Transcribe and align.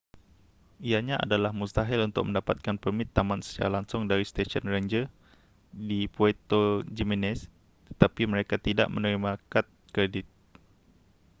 ianya 0.89 1.15
adalah 1.25 1.51
mustahil 1.61 1.99
untuk 2.09 2.23
mendapatkan 2.27 2.73
permit 2.83 3.07
taman 3.17 3.39
secara 3.45 3.69
langsung 3.77 4.01
dari 4.11 4.25
stesen 4.31 4.63
ranger 4.73 5.03
di 5.87 5.99
puerto 6.15 6.63
jiménez 6.97 7.39
tetapi 7.93 8.23
mereka 8.33 8.55
tidak 8.67 8.87
menerima 8.95 9.31
kad 9.51 9.65
kredit 9.93 10.25